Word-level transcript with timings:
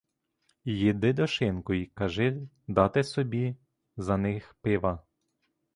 Йди 0.63 1.13
до 1.13 1.27
шинку 1.27 1.73
і 1.73 1.85
кажи 1.85 2.47
дати 2.67 3.03
собі 3.03 3.55
за 3.97 4.17
них 4.17 4.55
пива. 4.61 4.99